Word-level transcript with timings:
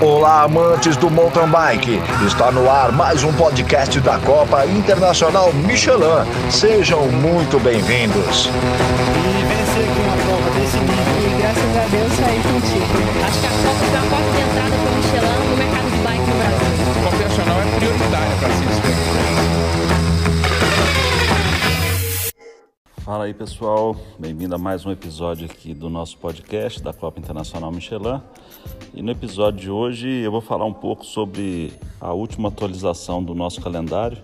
Olá, 0.00 0.44
amantes 0.44 0.96
do 0.96 1.10
mountain 1.10 1.48
bike. 1.48 1.98
Está 2.24 2.52
no 2.52 2.70
ar 2.70 2.92
mais 2.92 3.24
um 3.24 3.32
podcast 3.32 4.00
da 4.00 4.16
Copa 4.20 4.64
Internacional 4.64 5.52
Michelin. 5.52 6.24
Sejam 6.48 7.08
muito 7.10 7.58
bem-vindos. 7.58 8.46
E 8.46 8.50
graças 11.40 11.76
a 11.76 11.84
Deus. 11.90 12.12
Acho 13.26 13.40
que 13.40 13.46
a 13.46 13.50
Copa 13.50 13.90
porta 14.08 14.30
de 14.30 14.38
entrada 14.40 14.70
para 14.70 14.92
Michelin 14.94 15.58
bike 16.04 16.26
no 16.30 16.36
Brasil. 16.38 16.78
É 16.94 17.90
para 18.38 18.48
Fala 23.02 23.24
aí 23.24 23.34
pessoal, 23.34 23.96
bem-vindo 24.18 24.54
a 24.54 24.58
mais 24.58 24.86
um 24.86 24.92
episódio 24.92 25.46
aqui 25.46 25.74
do 25.74 25.90
nosso 25.90 26.16
podcast 26.18 26.80
da 26.82 26.92
Copa 26.92 27.18
Internacional 27.18 27.72
Michelin. 27.72 28.20
E 28.98 29.02
no 29.02 29.12
episódio 29.12 29.60
de 29.60 29.70
hoje 29.70 30.08
eu 30.08 30.32
vou 30.32 30.40
falar 30.40 30.64
um 30.64 30.72
pouco 30.72 31.06
sobre 31.06 31.72
a 32.00 32.12
última 32.12 32.48
atualização 32.48 33.22
do 33.22 33.32
nosso 33.32 33.60
calendário 33.60 34.18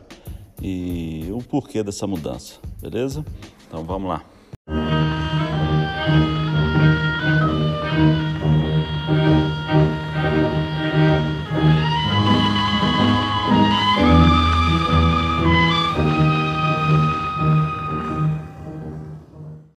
e 0.60 1.28
o 1.30 1.38
porquê 1.38 1.80
dessa 1.84 2.09
mudança, 2.09 2.59
beleza? 2.82 3.24
Então 3.68 3.84
vamos 3.84 4.09
lá. 4.09 4.24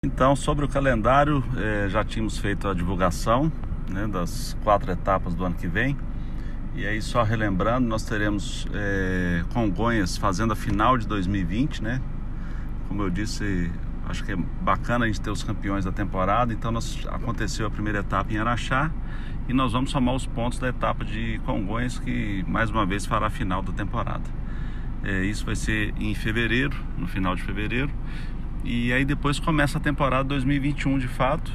Então, 0.04 0.36
sobre 0.36 0.66
o 0.66 0.68
calendário, 0.68 1.44
eh, 1.56 1.88
já 1.88 2.04
tínhamos 2.04 2.40
feito 2.40 2.68
a 2.68 2.74
divulgação 2.74 3.52
né, 3.90 4.08
das 4.08 4.56
quatro 4.64 4.92
etapas 4.92 5.36
do 5.36 5.46
ano 5.46 5.56
que 5.56 5.68
vem. 5.68 5.98
E 6.76 6.86
aí, 6.86 7.02
só 7.02 7.24
relembrando, 7.24 7.88
nós 7.88 8.04
teremos 8.04 8.68
eh, 8.72 9.44
Congonhas 9.52 10.16
fazendo 10.16 10.54
a 10.54 10.56
final 10.56 10.96
de 10.98 11.08
2020, 11.08 11.82
né? 11.82 12.00
Como 12.88 13.02
eu 13.02 13.10
disse, 13.10 13.72
acho 14.08 14.24
que 14.24 14.32
é 14.32 14.36
bacana 14.62 15.06
a 15.06 15.08
gente 15.08 15.20
ter 15.20 15.32
os 15.32 15.42
campeões 15.44 15.86
da 15.86 15.92
temporada. 15.92 16.54
Então, 16.54 16.72
nós, 16.72 17.04
aconteceu 17.10 17.66
a 17.66 17.70
primeira 17.72 18.00
etapa 18.00 18.32
em 18.32 18.38
Araxá 18.38 18.92
e 19.50 19.54
nós 19.54 19.72
vamos 19.72 19.90
somar 19.90 20.14
os 20.14 20.28
pontos 20.28 20.60
da 20.60 20.70
etapa 20.70 21.04
de 21.04 21.42
Congonhas, 21.46 21.98
que 21.98 22.46
mais 22.48 22.70
uma 22.70 22.86
vez 22.86 23.08
fará 23.08 23.26
a 23.26 23.32
final 23.32 23.64
da 23.64 23.74
temporada. 23.74 24.30
Eh, 25.04 25.26
isso 25.26 25.46
vai 25.46 25.56
ser 25.56 25.96
em 26.00 26.14
fevereiro, 26.14 26.78
no 26.98 27.08
final 27.08 27.36
de 27.36 27.42
fevereiro. 27.42 27.90
E 28.64 28.92
aí 28.92 29.06
depois 29.06 29.40
começa 29.40 29.78
a 29.78 29.82
temporada 29.82 30.26
2021 30.26 31.00
de 31.00 31.08
fato, 31.08 31.52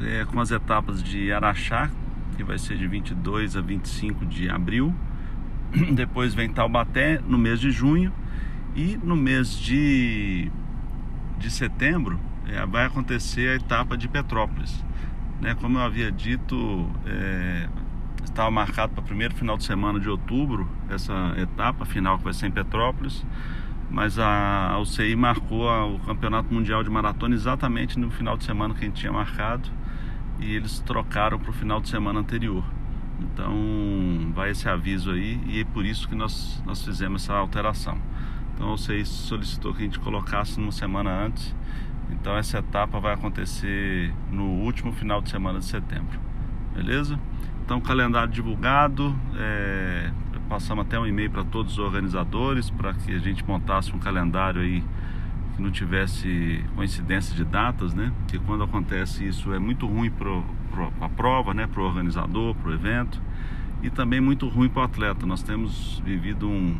é, 0.00 0.24
com 0.24 0.40
as 0.40 0.50
etapas 0.50 1.02
de 1.02 1.32
Araxá, 1.32 1.90
que 2.36 2.44
vai 2.44 2.58
ser 2.58 2.76
de 2.76 2.86
22 2.86 3.56
a 3.56 3.60
25 3.60 4.26
de 4.26 4.48
abril. 4.48 4.94
Depois 5.94 6.34
vem 6.34 6.48
Taubaté 6.48 7.20
no 7.26 7.38
mês 7.38 7.60
de 7.60 7.70
junho 7.70 8.12
e 8.74 8.98
no 9.02 9.16
mês 9.16 9.58
de, 9.58 10.50
de 11.38 11.50
setembro 11.50 12.18
é, 12.46 12.64
vai 12.66 12.86
acontecer 12.86 13.50
a 13.50 13.54
etapa 13.56 13.96
de 13.96 14.08
Petrópolis. 14.08 14.84
Né, 15.40 15.54
como 15.54 15.78
eu 15.78 15.82
havia 15.82 16.10
dito, 16.10 16.90
é, 17.06 17.68
estava 18.24 18.50
marcado 18.50 18.92
para 18.92 19.02
o 19.02 19.04
primeiro 19.04 19.34
final 19.34 19.56
de 19.56 19.64
semana 19.64 20.00
de 20.00 20.08
outubro 20.08 20.68
essa 20.88 21.34
etapa 21.36 21.84
final 21.84 22.18
que 22.18 22.24
vai 22.24 22.32
ser 22.32 22.46
em 22.46 22.50
Petrópolis 22.50 23.24
mas 23.90 24.18
a, 24.18 24.70
a 24.70 24.78
UCI 24.80 25.16
marcou 25.16 25.68
a, 25.68 25.86
o 25.86 25.98
Campeonato 26.00 26.52
Mundial 26.52 26.82
de 26.82 26.90
Maratona 26.90 27.34
exatamente 27.34 27.98
no 27.98 28.10
final 28.10 28.36
de 28.36 28.44
semana 28.44 28.74
que 28.74 28.84
a 28.84 28.88
gente 28.88 29.00
tinha 29.00 29.12
marcado 29.12 29.68
e 30.38 30.54
eles 30.54 30.80
trocaram 30.80 31.38
para 31.38 31.50
o 31.50 31.52
final 31.52 31.80
de 31.80 31.88
semana 31.88 32.20
anterior. 32.20 32.64
Então 33.20 34.30
vai 34.34 34.50
esse 34.50 34.68
aviso 34.68 35.10
aí 35.10 35.40
e 35.46 35.60
é 35.60 35.64
por 35.64 35.84
isso 35.84 36.08
que 36.08 36.14
nós, 36.14 36.62
nós 36.64 36.84
fizemos 36.84 37.24
essa 37.24 37.34
alteração. 37.34 37.98
Então 38.54 38.70
a 38.70 38.74
UCI 38.74 39.04
solicitou 39.06 39.72
que 39.72 39.82
a 39.82 39.84
gente 39.84 39.98
colocasse 39.98 40.58
uma 40.58 40.72
semana 40.72 41.24
antes. 41.24 41.54
Então 42.10 42.36
essa 42.36 42.58
etapa 42.58 43.00
vai 43.00 43.14
acontecer 43.14 44.12
no 44.30 44.44
último 44.44 44.92
final 44.92 45.20
de 45.20 45.30
semana 45.30 45.58
de 45.58 45.64
setembro. 45.64 46.18
Beleza? 46.74 47.18
Então 47.64 47.80
calendário 47.80 48.32
divulgado, 48.32 49.14
é, 49.36 50.10
passamos 50.48 50.86
até 50.86 50.98
um 50.98 51.06
e-mail 51.06 51.30
para 51.30 51.44
todos 51.44 51.72
os 51.72 51.78
organizadores 51.78 52.70
para 52.70 52.94
que 52.94 53.12
a 53.14 53.18
gente 53.18 53.44
montasse 53.46 53.94
um 53.94 53.98
calendário 53.98 54.62
aí 54.62 54.82
que 55.54 55.62
não 55.62 55.70
tivesse 55.70 56.64
coincidência 56.74 57.34
de 57.34 57.44
datas, 57.44 57.92
né? 57.92 58.12
Porque 58.18 58.38
quando 58.38 58.64
acontece 58.64 59.26
isso 59.26 59.52
é 59.52 59.58
muito 59.58 59.86
ruim 59.86 60.10
para 60.10 60.90
a 61.00 61.08
prova, 61.08 61.52
né? 61.52 61.66
Para 61.66 61.82
o 61.82 61.84
organizador, 61.84 62.54
para 62.54 62.70
o 62.70 62.74
evento 62.74 63.20
e 63.82 63.90
também 63.90 64.20
muito 64.20 64.48
ruim 64.48 64.68
para 64.68 64.82
o 64.82 64.84
atleta. 64.84 65.26
Nós 65.26 65.42
temos 65.42 66.00
vivido 66.04 66.48
um 66.48 66.76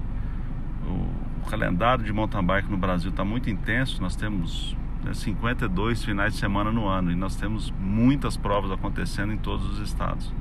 o, 0.86 1.48
calendário 1.48 2.04
de 2.04 2.12
mountain 2.12 2.44
bike 2.44 2.70
no 2.70 2.76
Brasil 2.76 3.10
está 3.10 3.24
muito 3.24 3.48
intenso. 3.48 4.02
Nós 4.02 4.14
temos 4.14 4.76
né, 5.02 5.14
52 5.14 6.04
finais 6.04 6.34
de 6.34 6.38
semana 6.38 6.70
no 6.70 6.86
ano 6.86 7.10
e 7.10 7.14
nós 7.14 7.36
temos 7.36 7.72
muitas 7.80 8.36
provas 8.36 8.70
acontecendo 8.70 9.32
em 9.32 9.38
todos 9.38 9.66
os 9.66 9.78
estados. 9.78 10.32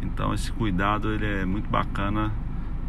Então 0.00 0.32
esse 0.32 0.50
cuidado 0.50 1.12
ele 1.12 1.26
é 1.26 1.44
muito 1.44 1.68
bacana 1.68 2.32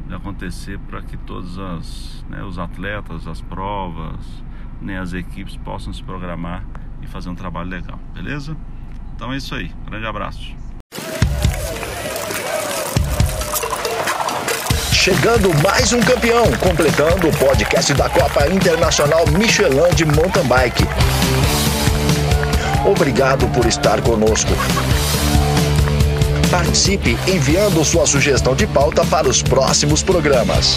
de 0.09 0.15
acontecer 0.15 0.79
para 0.89 1.03
que 1.03 1.15
todos 1.15 1.59
as, 1.59 2.25
né, 2.27 2.43
os 2.43 2.57
atletas, 2.57 3.27
as 3.27 3.41
provas, 3.41 4.17
né, 4.81 4.99
as 4.99 5.13
equipes 5.13 5.55
possam 5.57 5.93
se 5.93 6.03
programar 6.03 6.65
e 7.01 7.07
fazer 7.07 7.29
um 7.29 7.35
trabalho 7.35 7.69
legal, 7.69 7.99
beleza? 8.13 8.57
Então 9.15 9.31
é 9.31 9.37
isso 9.37 9.53
aí, 9.53 9.71
grande 9.85 10.07
abraço. 10.07 10.55
Chegando 14.91 15.49
mais 15.63 15.93
um 15.93 16.01
campeão, 16.01 16.43
completando 16.59 17.29
o 17.29 17.37
podcast 17.37 17.93
da 17.93 18.09
Copa 18.09 18.47
Internacional 18.47 19.25
Michelin 19.37 19.93
de 19.95 20.05
Mountain 20.05 20.47
Bike. 20.47 20.83
Obrigado 22.85 23.47
por 23.49 23.65
estar 23.65 24.01
conosco. 24.01 24.51
Participe 26.51 27.15
enviando 27.27 27.85
sua 27.85 28.07
sugestão 28.07 28.55
de 28.55 28.65
pauta 28.65 29.05
para 29.05 29.29
os 29.29 29.43
próximos 29.43 30.01
programas. 30.01 30.75